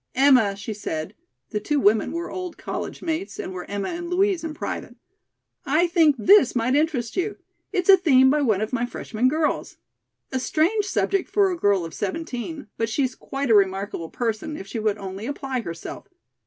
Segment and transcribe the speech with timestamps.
[0.15, 1.13] "Emma," she said
[1.51, 4.95] (the two women were old college mates, and were Emma and Louise in private),
[5.63, 7.37] "I think this might interest you.
[7.71, 9.77] It's a theme by one of my freshman girls.
[10.31, 14.65] A strange subject for a girl of seventeen, but she's quite a remarkable person, if
[14.65, 16.07] she would only apply herself.